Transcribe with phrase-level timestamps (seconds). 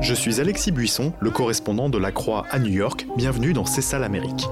[0.00, 3.06] Je suis Alexis Buisson, le correspondant de La Croix à New York.
[3.18, 4.46] Bienvenue dans C'est ça l'Amérique.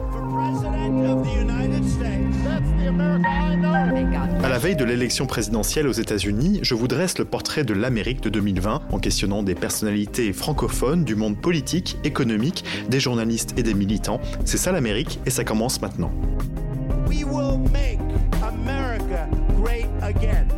[4.43, 8.20] À la veille de l'élection présidentielle aux États-Unis, je vous dresse le portrait de l'Amérique
[8.20, 13.73] de 2020 en questionnant des personnalités francophones du monde politique, économique, des journalistes et des
[13.73, 14.20] militants.
[14.45, 16.12] C'est ça l'Amérique et ça commence maintenant.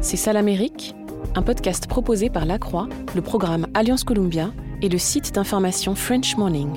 [0.00, 0.96] C'est ça l'Amérique?
[1.36, 4.52] Un podcast proposé par La Croix, le programme Alliance Columbia
[4.82, 6.70] et le site d'information French Morning.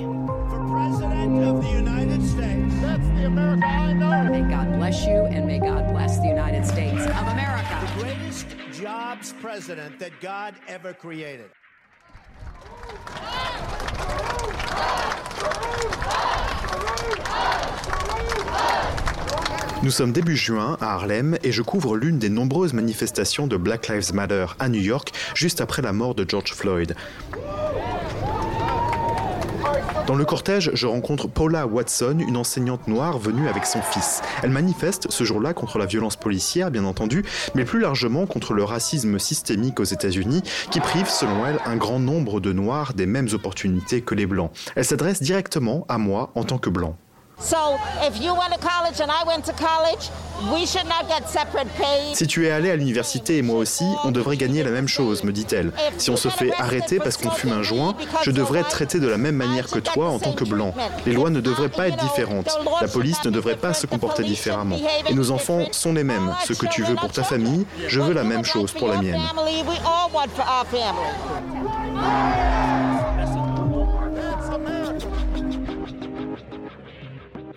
[4.28, 7.78] May God bless you and may God bless the United States of America.
[7.80, 11.50] The greatest jobs president that God ever created.
[19.84, 23.86] Nous sommes début juin à Harlem et je couvre l'une des nombreuses manifestations de Black
[23.86, 26.96] Lives Matter à New York juste après la mort de George Floyd.
[30.08, 34.20] Dans le cortège, je rencontre Paula Watson, une enseignante noire venue avec son fils.
[34.42, 38.64] Elle manifeste ce jour-là contre la violence policière, bien entendu, mais plus largement contre le
[38.64, 43.28] racisme systémique aux États-Unis, qui prive, selon elle, un grand nombre de noirs des mêmes
[43.32, 44.50] opportunités que les blancs.
[44.74, 46.96] Elle s'adresse directement à moi en tant que blanc.
[52.14, 55.24] Si tu es allé à l'université et moi aussi, on devrait gagner la même chose,
[55.24, 55.72] me dit-elle.
[55.98, 59.08] Si on se fait arrêter parce qu'on fume un joint, je devrais être traité de
[59.08, 60.74] la même manière que toi en tant que blanc.
[61.06, 62.48] Les lois ne devraient pas être différentes.
[62.80, 64.76] La police ne devrait pas se comporter différemment.
[65.08, 66.34] Et nos enfants sont les mêmes.
[66.46, 69.20] Ce que tu veux pour ta famille, je veux la même chose pour la mienne.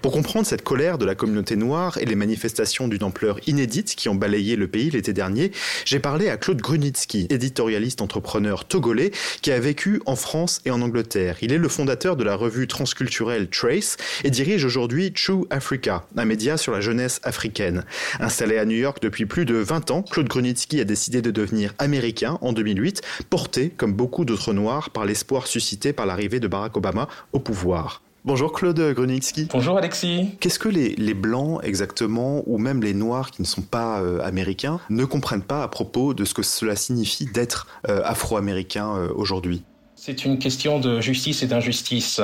[0.01, 4.09] Pour comprendre cette colère de la communauté noire et les manifestations d'une ampleur inédite qui
[4.09, 5.51] ont balayé le pays l'été dernier,
[5.85, 9.11] j'ai parlé à Claude Grunitsky, éditorialiste entrepreneur togolais
[9.43, 11.37] qui a vécu en France et en Angleterre.
[11.41, 16.25] Il est le fondateur de la revue transculturelle Trace et dirige aujourd'hui True Africa, un
[16.25, 17.85] média sur la jeunesse africaine.
[18.19, 21.75] Installé à New York depuis plus de 20 ans, Claude Grunitsky a décidé de devenir
[21.77, 26.75] américain en 2008, porté, comme beaucoup d'autres noirs, par l'espoir suscité par l'arrivée de Barack
[26.75, 28.01] Obama au pouvoir.
[28.23, 29.47] Bonjour Claude Grunitsky.
[29.51, 30.29] Bonjour Alexis.
[30.39, 34.79] Qu'est-ce que les, blancs exactement, ou même les noirs qui ne sont pas euh, américains,
[34.91, 39.63] ne comprennent pas à propos de ce que cela signifie d'être euh, afro-américain euh, aujourd'hui?
[39.95, 42.21] C'est une question de justice et d'injustice.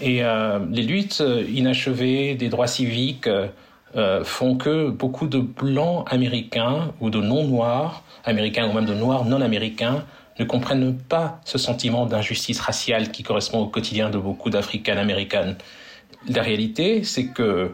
[0.00, 3.28] Et les luttes inachevées des droits civiques
[4.24, 9.42] font que beaucoup de blancs américains ou de non-noirs américains ou même de noirs non
[9.42, 10.04] américains
[10.40, 15.56] ne comprennent pas ce sentiment d'injustice raciale qui correspond au quotidien de beaucoup d'Africaines américaines.
[16.28, 17.72] La réalité, c'est que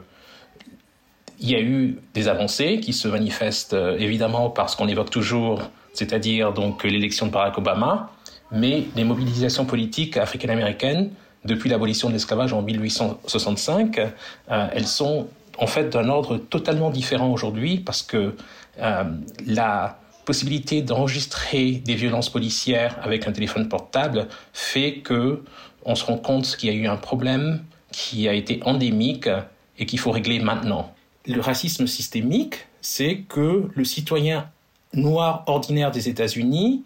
[1.39, 5.11] il y a eu des avancées qui se manifestent euh, évidemment par ce qu'on évoque
[5.11, 5.61] toujours,
[5.93, 8.11] c'est-à-dire donc l'élection de Barack Obama,
[8.51, 11.11] mais les mobilisations politiques africaines-américaines
[11.45, 15.29] depuis l'abolition de l'esclavage en 1865, euh, elles sont
[15.59, 18.35] en fait d'un ordre totalement différent aujourd'hui parce que
[18.81, 19.05] euh,
[19.47, 25.43] la possibilité d'enregistrer des violences policières avec un téléphone portable fait que
[25.87, 29.31] on se rend compte qu'il y a eu un problème qui a été endémique
[29.79, 30.93] et qu'il faut régler maintenant.
[31.27, 34.51] Le racisme systémique, c'est que le citoyen
[34.93, 36.83] noir ordinaire des États-Unis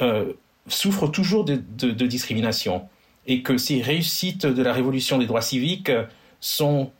[0.00, 0.32] euh,
[0.68, 2.88] souffre toujours de, de, discrimination
[3.26, 5.90] et que ces réussites de la révolution des droits civiques
[6.40, 6.90] sont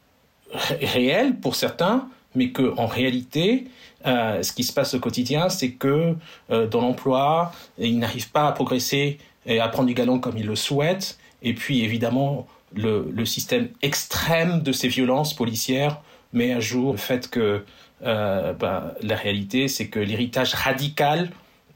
[0.52, 3.66] réelles pour certains, mais qu'en réalité,
[4.06, 6.14] euh, ce qui se passe au quotidien, c'est que
[6.50, 10.46] euh, dans l'emploi, ils n'arrivent pas à progresser et à prendre du galon comme ils
[10.46, 11.18] le souhaitent.
[11.42, 16.00] Et puis évidemment, le, système extrême de ces violences policières
[16.32, 17.64] met à jour le fait que
[18.02, 21.30] euh, ben, la réalité, c'est que l'héritage radical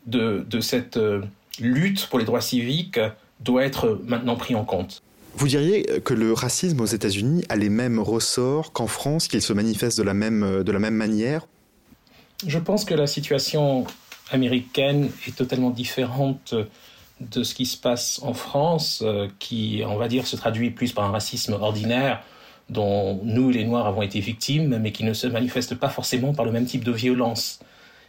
[0.07, 0.99] de, cette
[1.61, 3.01] lutte pour les droits civiques
[3.41, 5.03] doit être maintenant pris en compte.
[5.39, 9.53] Vous diriez que le racisme aux États-Unis a les mêmes ressorts qu'en France, qu'il se
[9.53, 11.47] manifeste de la même, de la même manière?
[12.45, 13.87] Je pense que la situation
[14.33, 16.57] américaine est totalement différente
[17.21, 20.93] de ce qui se passe en France, euh, qui, on va dire, se traduit plus
[20.93, 22.25] par un racisme ordinaire
[22.69, 26.47] dont nous, les Noirs, avons été victimes, mais qui ne se manifeste pas forcément par
[26.47, 27.61] le même type de violence.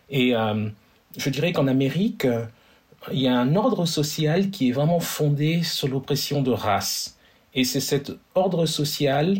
[0.10, 0.68] Et euh,
[1.16, 2.26] je dirais qu'en Amérique,
[3.12, 7.19] il y a un ordre social qui est vraiment fondé sur l'oppression de race.
[7.54, 9.38] Et c'est cet ordre social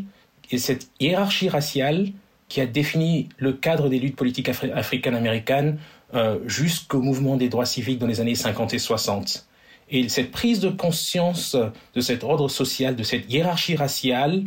[0.52, 2.08] et cette hiérarchie raciale
[2.48, 5.78] qui a défini le cadre des luttes politiques africaines-américaines
[6.16, 9.48] euh, jusqu'au mouvement des droits civiques dans les années 50 et 60.
[9.92, 11.56] Et cette prise de conscience
[11.94, 14.44] de cet ordre social, de cette hiérarchie raciale,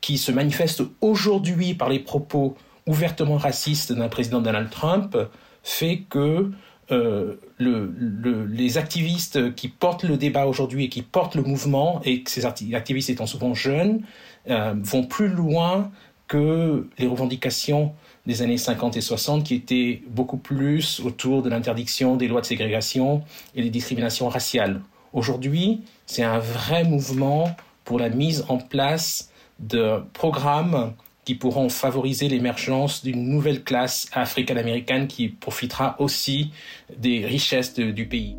[0.00, 2.56] qui se manifeste aujourd'hui par les propos
[2.86, 5.16] ouvertement racistes d'un président Donald Trump,
[5.62, 6.50] fait que
[6.92, 12.22] euh, le, les activistes qui portent le débat aujourd'hui et qui portent le mouvement, et
[12.22, 14.02] que ces activistes étant souvent jeunes,
[14.50, 15.90] euh, vont plus loin
[16.28, 17.92] que les revendications
[18.26, 22.46] des années 50 et 60 qui étaient beaucoup plus autour de l'interdiction des lois de
[22.46, 23.22] ségrégation
[23.54, 24.80] et des discriminations raciales.
[25.12, 27.54] Aujourd'hui, c'est un vrai mouvement
[27.84, 29.30] pour la mise en place
[29.60, 36.50] de programmes qui pourront favoriser l'émergence d'une nouvelle classe africaine-américaine qui profitera aussi
[36.96, 38.36] des richesses du pays.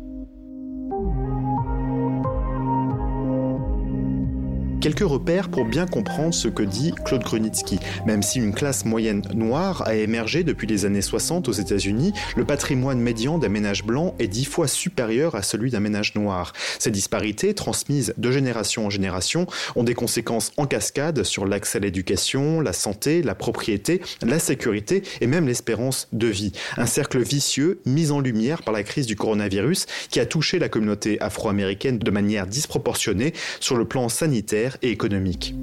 [4.84, 7.78] Quelques repères pour bien comprendre ce que dit Claude Grunitsky.
[8.04, 12.44] Même si une classe moyenne noire a émergé depuis les années 60 aux États-Unis, le
[12.44, 16.52] patrimoine médian d'un ménage blanc est dix fois supérieur à celui d'un ménage noir.
[16.78, 21.80] Ces disparités, transmises de génération en génération, ont des conséquences en cascade sur l'accès à
[21.80, 26.52] l'éducation, la santé, la propriété, la sécurité et même l'espérance de vie.
[26.76, 30.68] Un cercle vicieux mis en lumière par la crise du coronavirus qui a touché la
[30.68, 35.54] communauté afro-américaine de manière disproportionnée sur le plan sanitaire et économique.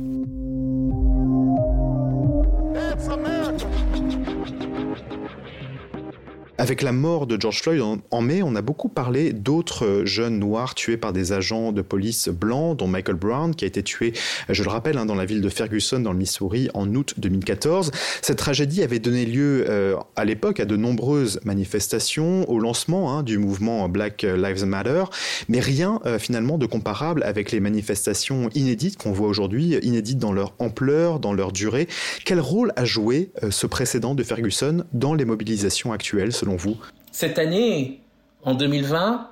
[6.57, 7.81] Avec la mort de George Floyd
[8.11, 12.29] en, mai, on a beaucoup parlé d'autres jeunes noirs tués par des agents de police
[12.29, 14.13] blancs, dont Michael Brown, qui a été tué,
[14.49, 17.91] je le rappelle, hein, dans la ville de Ferguson, dans le Missouri, en août 2014.
[18.21, 23.23] Cette tragédie avait donné lieu euh, à l'époque à de nombreuses manifestations, au lancement hein,
[23.23, 25.05] du mouvement Black Lives Matter,
[25.49, 30.33] mais rien euh, finalement de comparable avec les manifestations inédites qu'on voit aujourd'hui, inédites dans
[30.33, 31.87] leur ampleur, dans leur durée.
[32.25, 36.77] Quel rôle a joué euh, ce précédent de Ferguson dans les mobilisations actuelles, selon vous
[37.11, 38.01] Cette année,
[38.43, 39.29] en 2020,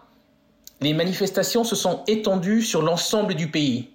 [0.81, 3.89] les manifestations se sont étendues sur l'ensemble du pays.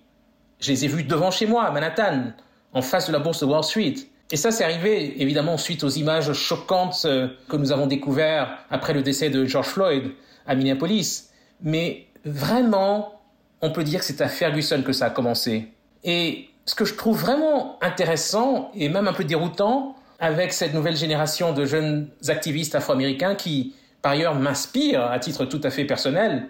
[0.61, 2.33] Je les ai vues devant chez moi, à Manhattan,
[2.73, 3.95] en face de la bourse de Wall Street.
[4.31, 8.95] Et ça, c'est arrivé évidemment suite aux images choquantes euh, que nous avons découvertes après
[8.95, 10.13] le décès de George Floyd
[10.47, 11.31] à Minneapolis.
[11.63, 13.21] Mais vraiment,
[13.61, 15.69] on peut dire que c'est à Ferguson que ça a commencé.
[16.05, 20.97] Et ce que je trouve vraiment intéressant et même un peu déroutant, avec cette nouvelle
[20.97, 26.49] génération de jeunes activistes afro-américains qui, par ailleurs, m'inspirent à titre tout à fait personnel,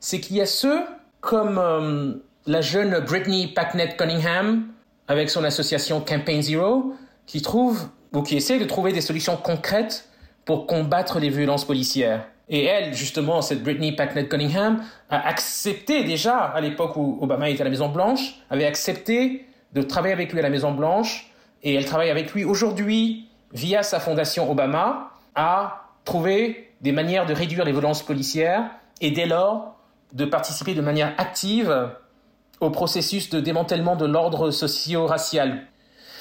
[0.00, 0.80] c'est qu'il y a ceux
[1.20, 2.14] comme euh,
[2.46, 4.66] la jeune Brittany Packnett Cunningham,
[5.08, 6.94] avec son association Campaign Zero,
[7.26, 10.08] qui trouve ou qui essaie de trouver des solutions concrètes
[10.44, 12.26] pour combattre les violences policières.
[12.48, 17.62] Et elle, justement, cette Brittany Packnett Cunningham, a accepté déjà, à l'époque où Obama était
[17.62, 21.30] à la Maison Blanche, avait accepté de travailler avec lui à la Maison Blanche
[21.66, 27.34] et elle travaille avec lui aujourd'hui via sa fondation Obama à trouver des manières de
[27.34, 28.70] réduire les violences policières
[29.00, 29.74] et dès lors
[30.12, 31.90] de participer de manière active
[32.60, 35.66] au processus de démantèlement de l'ordre socio-racial.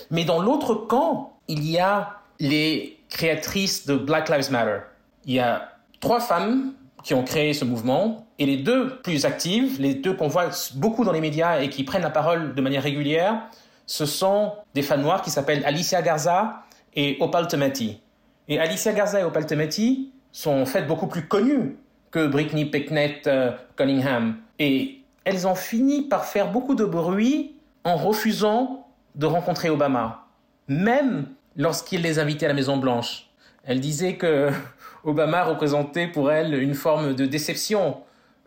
[0.09, 4.79] Mais dans l'autre camp, il y a les créatrices de Black Lives Matter.
[5.25, 9.79] Il y a trois femmes qui ont créé ce mouvement et les deux plus actives,
[9.79, 12.81] les deux qu'on voit beaucoup dans les médias et qui prennent la parole de manière
[12.81, 13.43] régulière,
[13.85, 16.63] ce sont des femmes noires qui s'appellent Alicia Garza
[16.95, 18.01] et Opal Tometi.
[18.47, 21.77] Et Alicia Garza et Opal Tometi sont en fait beaucoup plus connues
[22.11, 24.37] que Britney Pecknett euh, Cunningham.
[24.59, 30.25] Et elles ont fini par faire beaucoup de bruit en refusant de rencontrer Obama,
[30.67, 33.29] même lorsqu'il les invitait à la Maison Blanche.
[33.63, 34.51] Elles disaient que
[35.03, 37.97] Obama représentait pour elles une forme de déception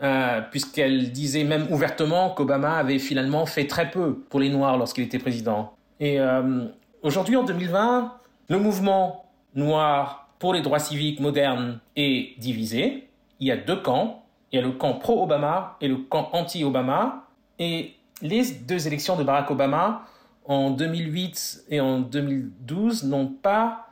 [0.03, 5.05] euh, puisqu'elle disait même ouvertement qu'Obama avait finalement fait très peu pour les Noirs lorsqu'il
[5.05, 5.73] était président.
[5.99, 6.67] Et euh,
[7.03, 8.15] aujourd'hui, en 2020,
[8.49, 9.25] le mouvement
[9.55, 13.09] noir pour les droits civiques modernes est divisé.
[13.41, 14.25] Il y a deux camps.
[14.53, 17.25] Il y a le camp pro-Obama et le camp anti-Obama.
[17.59, 20.07] Et les deux élections de Barack Obama
[20.45, 23.89] en 2008 et en 2012 n'ont pas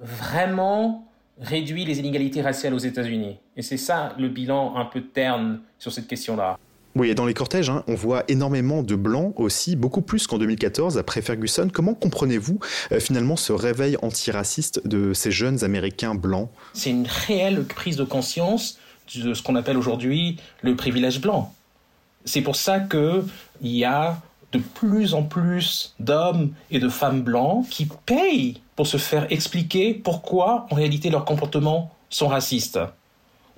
[0.00, 1.06] vraiment
[1.40, 3.38] réduit les inégalités raciales aux États-Unis.
[3.56, 6.58] Et c'est ça le bilan un peu terne sur cette question-là.
[6.96, 10.38] Oui, et dans les cortèges, hein, on voit énormément de blancs aussi, beaucoup plus qu'en
[10.38, 11.68] 2014, après Ferguson.
[11.72, 12.58] Comment comprenez-vous
[12.90, 16.50] euh, finalement ce réveil antiraciste de ces jeunes Américains blancs?
[16.74, 18.78] C'est une réelle prise de conscience
[19.14, 21.54] de ce qu'on appelle aujourd'hui le privilège blanc.
[22.24, 23.22] C'est pour ça qu'il
[23.62, 24.20] y a
[24.52, 29.92] de plus en plus d'hommes et de femmes blancs qui payent pour se faire expliquer
[29.92, 32.80] pourquoi en réalité leurs comportements sont racistes.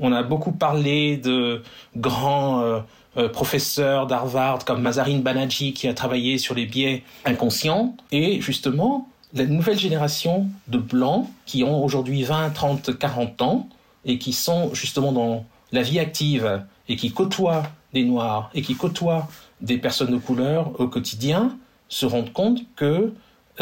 [0.01, 1.63] On a beaucoup parlé de
[1.97, 2.81] grands euh,
[3.17, 9.09] euh, professeurs d'Harvard comme Mazarin Banerjee qui a travaillé sur les biais inconscients et justement
[9.33, 13.69] la nouvelle génération de blancs qui ont aujourd'hui 20, 30, 40 ans
[14.05, 17.63] et qui sont justement dans la vie active et qui côtoient
[17.93, 19.29] des noirs et qui côtoient
[19.61, 21.57] des personnes de couleur au quotidien
[21.89, 23.13] se rendent compte que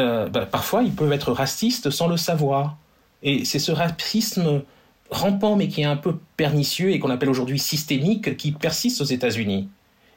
[0.00, 2.76] euh, bah, parfois ils peuvent être racistes sans le savoir.
[3.22, 4.62] Et c'est ce racisme
[5.10, 9.04] rampant mais qui est un peu pernicieux et qu'on appelle aujourd'hui systémique qui persiste aux
[9.04, 9.68] États-Unis.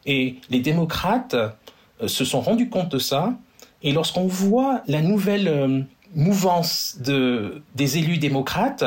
[0.05, 3.33] Et les démocrates euh, se sont rendus compte de ça.
[3.81, 5.81] Et lorsqu'on voit la nouvelle euh,
[6.15, 8.83] mouvance de, des élus démocrates,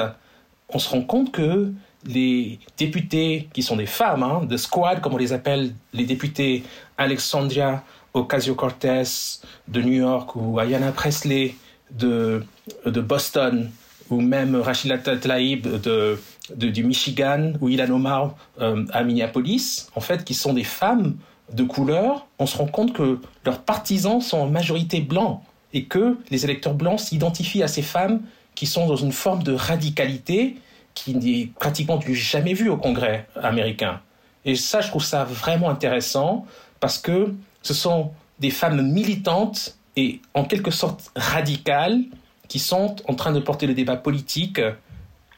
[0.68, 1.72] on se rend compte que
[2.06, 6.62] les députés qui sont des femmes, hein, de squad comme on les appelle, les députés
[6.98, 7.82] Alexandria
[8.16, 11.54] Ocasio-Cortez de New York ou Ayanna Presley
[11.90, 12.42] de,
[12.84, 13.70] de Boston
[14.10, 16.18] ou même Rachida Tlaib de,
[16.54, 21.16] de, du Michigan ou Ilan Omar euh, à Minneapolis, en fait, qui sont des femmes
[21.52, 25.40] de couleur, on se rend compte que leurs partisans sont en majorité blancs
[25.72, 28.22] et que les électeurs blancs s'identifient à ces femmes
[28.54, 30.56] qui sont dans une forme de radicalité
[30.94, 34.00] qui n'est pratiquement jamais vue au Congrès américain.
[34.44, 36.46] Et ça, je trouve ça vraiment intéressant
[36.80, 37.34] parce que
[37.66, 42.02] ce sont des femmes militantes et en quelque sorte radicales
[42.48, 44.60] qui sont en train de porter le débat politique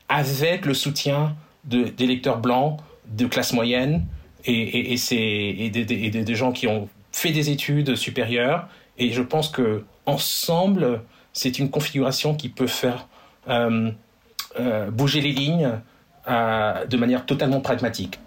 [0.09, 4.05] avec le soutien d'électeurs blancs de classe moyenne
[4.45, 4.97] et,
[5.71, 8.69] des, gens qui ont fait des études supérieures.
[8.99, 13.07] Et je pense que ensemble, c'est une configuration qui peut faire
[13.49, 13.91] euh,
[14.59, 15.71] euh, bouger les lignes
[16.29, 18.19] euh, de manière totalement pragmatique.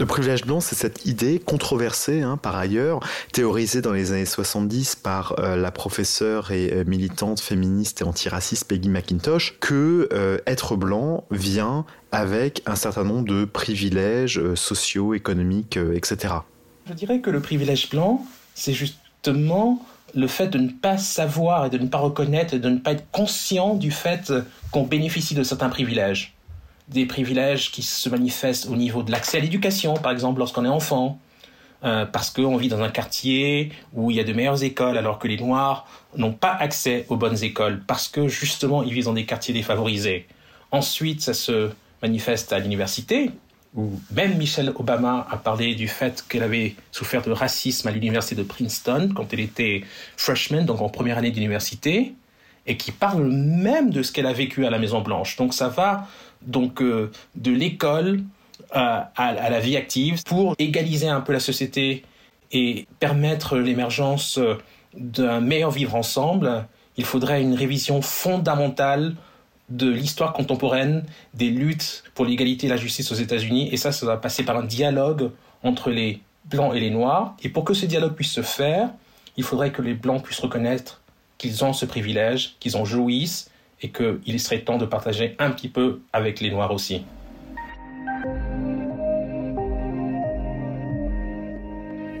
[0.00, 3.00] Le privilège blanc, c'est cette idée controversée, hein, par ailleurs,
[3.32, 8.64] théorisée dans les années 70 par euh, la professeure et euh, militante féministe et antiraciste
[8.64, 15.78] Peggy McIntosh, que euh, être blanc vient avec un certain nombre de privilèges sociaux, économiques,
[15.94, 16.32] etc.
[16.88, 21.70] Je dirais que le privilège blanc, c'est justement le fait de ne pas savoir et
[21.70, 24.32] de ne pas reconnaître et de ne pas être conscient du fait
[24.70, 26.34] qu'on bénéficie de certains privilèges
[26.90, 30.68] des privilèges qui se manifestent au niveau de l'accès à l'éducation, par exemple, lorsqu'on est
[30.68, 31.18] enfant,
[31.82, 35.18] euh, parce qu'on vit dans un quartier où il y a de meilleures écoles, alors
[35.18, 39.14] que les Noirs n'ont pas accès aux bonnes écoles, parce que justement, ils vivent dans
[39.14, 40.26] des quartiers défavorisés.
[40.72, 41.70] Ensuite, ça se
[42.02, 43.30] manifeste à l'université,
[43.74, 48.34] où même Michelle Obama a parlé du fait qu'elle avait souffert de racisme à l'université
[48.34, 49.84] de Princeton quand elle était
[50.16, 52.14] freshman, donc en première année d'université,
[52.70, 55.36] et qui parle même de ce qu'elle a vécu à la Maison Blanche.
[55.36, 56.06] Donc ça va
[56.40, 58.22] donc euh, de l'école
[58.70, 62.04] à, la vie active pour égaliser un peu la société
[62.52, 64.54] et permettre l'émergence euh,
[64.94, 66.64] d'un meilleur vivre ensemble,
[66.96, 69.16] il faudrait une révision fondamentale
[69.68, 73.68] de l'histoire contemporaine des luttes pour l'égalité et la justice aux États-Unis.
[73.72, 75.30] Et ça, ça va passer par un dialogue
[75.64, 77.34] entre les blancs et les noirs.
[77.42, 78.90] Et pour que ce dialogue puisse se faire,
[79.36, 80.99] il faudrait que les blancs puissent reconnaître
[81.40, 85.68] qu'ils ont ce privilège, qu'ils en jouissent, et qu'il serait temps de partager un petit
[85.68, 87.02] peu avec les Noirs aussi.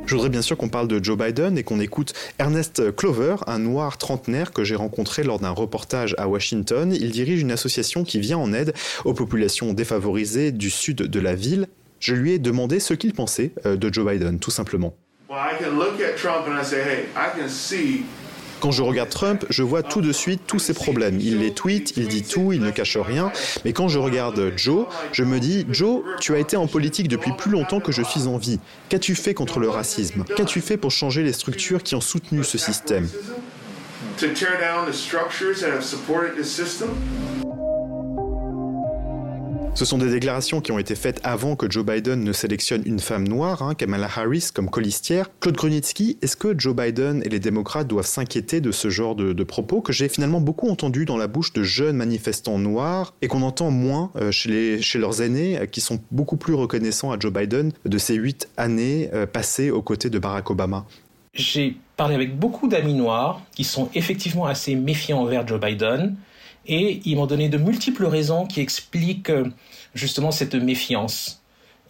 [0.06, 3.58] Je voudrais bien sûr qu'on parle de Joe Biden et qu'on écoute Ernest Clover, un
[3.58, 6.90] noir trentenaire que j'ai rencontré lors d'un reportage à Washington.
[6.90, 8.72] Il dirige une association qui vient en aide
[9.04, 11.66] aux populations défavorisées du sud de la ville.
[12.00, 14.96] Je lui ai demandé ce qu'il pensait euh, de Joe Biden, tout simplement.
[18.60, 21.18] Quand je regarde Trump, je vois tout de suite tous ses problèmes.
[21.18, 23.32] Il les tweet, il dit tout, il ne cache rien.
[23.64, 27.32] Mais quand je regarde Joe, je me dis, Joe, tu as été en politique depuis
[27.32, 28.60] plus longtemps que je suis en vie.
[28.90, 30.24] Qu'as-tu fait contre le racisme?
[30.36, 33.08] Qu'as-tu fait pour changer les structures qui ont soutenu ce système?
[39.80, 42.98] Ce sont des déclarations qui ont été faites avant que Joe Biden ne sélectionne une
[42.98, 45.30] femme noire, hein, Kamala Harris, comme colistière.
[45.40, 49.42] Claude Grunitzky, est-ce que Joe Biden et les démocrates doivent s'inquiéter de ce genre de,
[49.42, 53.40] propos que j'ai finalement beaucoup entendu dans la bouche de jeunes manifestants noirs et qu'on
[53.40, 57.32] entend moins euh, chez, chez leurs aînés euh, qui sont beaucoup plus reconnaissants à Joe
[57.32, 60.84] Biden de ces huit années euh, passées aux côtés de Barack Obama?
[61.32, 66.16] J'ai parlé avec beaucoup d'amis noirs qui sont effectivement assez méfiants envers Joe Biden
[66.66, 69.32] et ils m'ont donné de multiples raisons qui expliquent
[69.94, 71.42] justement cette méfiance.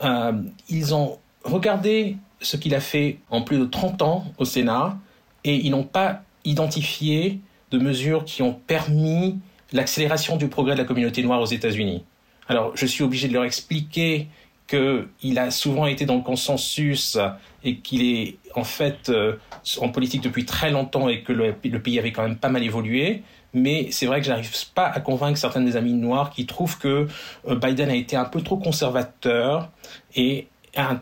[0.03, 0.33] Euh,
[0.69, 4.99] ils ont regardé ce qu'il a fait en plus de 30 ans au Sénat
[5.45, 7.41] et ils n'ont pas identifié
[7.71, 9.39] de mesures qui ont permis
[9.73, 12.05] l'accélération du progrès de la communauté noire aux États-Unis.
[12.49, 14.29] Alors, je suis obligé de leur expliquer
[14.67, 17.19] qu'il a souvent été dans le consensus
[17.65, 19.37] et qu'il est en fait euh,
[19.81, 23.23] en politique depuis très longtemps et que le, pays avait quand même pas mal évolué
[23.53, 27.09] mais c'est vrai que j'arrive pas à convaincre certains des amis noirs qui trouvent que
[27.49, 29.71] euh, Biden a été un peu trop conservateur
[30.15, 30.97] et a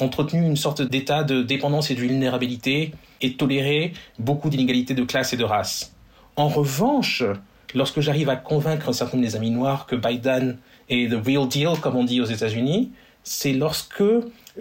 [0.00, 5.32] entretenu une sorte d'état de dépendance et de vulnérabilité et toléré beaucoup d'inégalités de classe
[5.32, 5.94] et de race.
[6.36, 7.24] En revanche,
[7.74, 10.58] lorsque j'arrive à convaincre certains de mes amis noirs que Biden
[10.90, 14.04] est the real deal, comme on dit aux États-Unis, c'est lorsque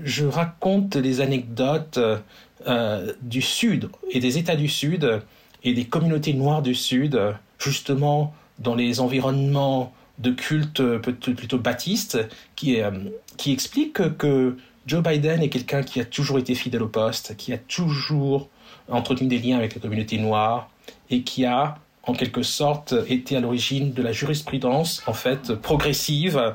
[0.01, 1.99] je raconte les anecdotes
[2.67, 5.21] euh, du Sud et des États du Sud
[5.65, 7.19] et des communautés noires du Sud,
[7.59, 12.19] justement dans les environnements de culte plutôt baptiste
[12.55, 12.77] qui,
[13.35, 14.55] qui explique que
[14.87, 18.47] Joe Biden est quelqu'un qui a toujours été fidèle au poste, qui a toujours
[18.87, 20.69] entretenu des liens avec la communauté noire
[21.09, 26.53] et qui a en quelque sorte été à l'origine de la jurisprudence en fait progressive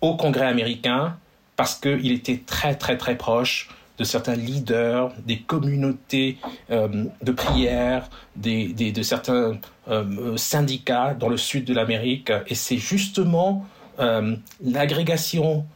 [0.00, 1.16] au Congrès américain
[1.56, 3.68] parce qu'il était très très très proche
[3.98, 6.38] de certains leaders, des communautés
[6.70, 12.32] euh, de prière, des, de certains euh, syndicats dans le sud de l'Amérique.
[12.46, 13.66] Et c'est justement
[13.98, 15.66] euh, l'agrégation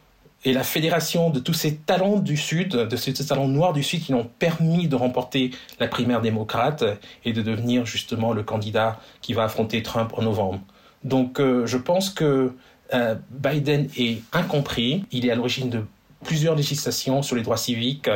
[0.45, 4.01] et la fédération de tous ces talents du Sud, de ces talents noirs du Sud
[4.01, 6.83] qui ont permis de remporter la primaire démocrate
[7.23, 10.59] et de devenir justement le candidat qui va affronter Trump en novembre.
[11.05, 12.51] Donc je pense que
[13.31, 15.85] Biden est incompris, il est à l'origine de
[16.23, 18.09] plusieurs législations sur les droits civiques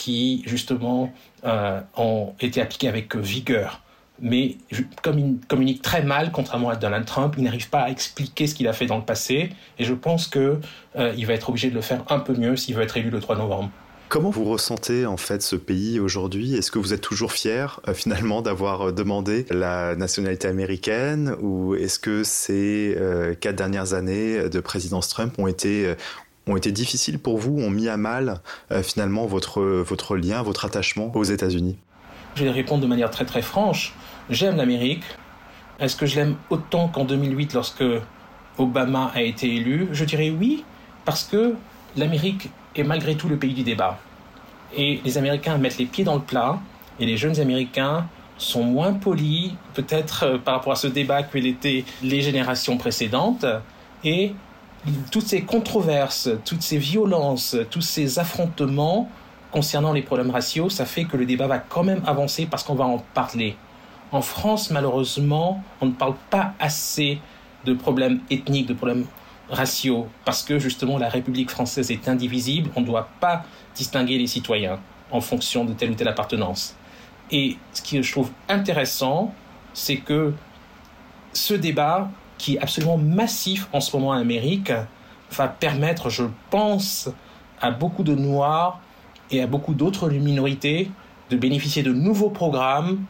[0.00, 1.12] qui justement
[1.44, 3.82] euh, ont été appliquées avec vigueur.
[4.18, 4.56] Mais
[5.02, 8.54] comme il communique très mal, contrairement à Donald Trump, il n'arrive pas à expliquer ce
[8.54, 10.58] qu'il a fait dans le passé, et je pense qu'il
[10.96, 13.20] euh, va être obligé de le faire un peu mieux s'il veut être élu le
[13.20, 13.70] 3 novembre.
[14.08, 16.54] Comment vous ressentez en fait ce pays aujourd'hui?
[16.54, 21.34] Est-ce que vous êtes toujours fier euh, finalement d'avoir demandé la nationalité américaine?
[21.40, 22.96] Ou est-ce que ces
[23.40, 25.94] quatre dernières années de présidence Trump ont été
[26.46, 28.40] ont été difficiles pour vous, ont mis à mal
[28.82, 31.76] finalement votre, votre lien, votre attachement aux États-Unis
[32.34, 33.94] Je vais répondre de manière très très franche
[34.30, 35.02] j'aime l'Amérique.
[35.78, 37.84] Est-ce que je l'aime autant qu'en 2008 lorsque
[38.58, 39.88] Obama a été élu?
[39.92, 40.64] Je dirais oui,
[41.04, 41.54] parce que
[41.96, 43.98] l'Amérique est malgré tout le pays du débat.
[44.76, 46.60] Et les Américains mettent les pieds dans le plat,
[47.00, 48.06] et les jeunes Américains
[48.38, 53.44] sont moins polis, peut-être euh, par rapport à ce débat que l'étaient les générations précédentes,
[54.04, 54.32] et
[55.10, 59.08] toutes ces controverses, toutes ces violences, tous ces affrontements
[59.50, 62.74] concernant les problèmes raciaux, ça fait que le débat va quand même avancer parce qu'on
[62.74, 63.56] va en parler.
[64.12, 67.20] En France, malheureusement, on ne parle pas assez
[67.64, 69.06] de problèmes ethniques, de problèmes
[69.50, 73.44] raciaux, parce que justement la République française est indivisible, on ne doit pas
[73.74, 74.78] distinguer les citoyens
[75.10, 76.76] en fonction de telle ou telle appartenance.
[77.30, 79.34] Et ce que je trouve intéressant,
[79.74, 80.32] c'est que
[81.32, 82.10] ce débat,
[82.40, 84.72] qui est absolument massif en ce moment en Amérique,
[85.30, 87.10] va permettre, je pense,
[87.60, 88.80] à beaucoup de Noirs
[89.30, 90.90] et à beaucoup d'autres minorités
[91.28, 93.04] de bénéficier de nouveaux programmes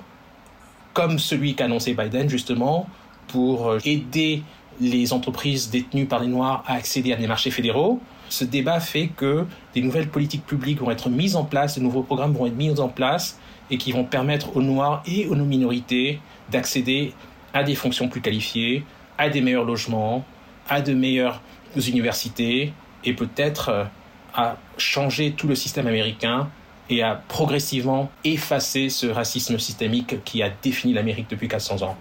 [0.94, 2.88] comme celui qu'a annoncé Biden justement
[3.28, 4.42] pour aider
[4.80, 8.00] les entreprises détenues par les Noirs à accéder à des marchés fédéraux.
[8.30, 12.02] Ce débat fait que des nouvelles politiques publiques vont être mises en place, de nouveaux
[12.02, 13.38] programmes vont être mis en place
[13.70, 16.18] et qui vont permettre aux Noirs et aux minorités
[16.50, 17.14] d'accéder
[17.54, 18.84] à des fonctions plus qualifiées,
[19.20, 20.24] à des meilleurs logements,
[20.66, 21.42] à de meilleures
[21.76, 22.72] universités
[23.04, 23.84] et peut-être euh,
[24.34, 26.48] à changer tout le système américain
[26.88, 31.98] et a progressivement effacé ce racisme systémique qui a défini l'Amérique depuis 400 ans.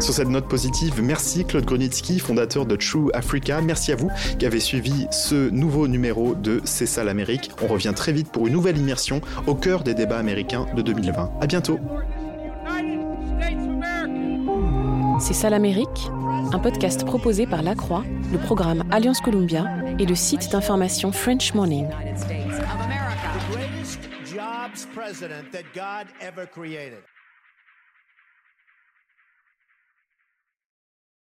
[0.00, 3.60] Sur cette note positive, merci Claude Grunitsky, fondateur de True Africa.
[3.60, 7.50] Merci à vous qui avez suivi ce nouveau numéro de C'est ça l'Amérique.
[7.62, 11.30] On revient très vite pour une nouvelle immersion au cœur des débats américains de 2020.
[11.40, 11.78] À bientôt.
[15.24, 15.48] C'est ça
[16.52, 19.64] un podcast proposé par La Croix, le programme Alliance Columbia
[19.98, 21.86] et le site d'information French Morning.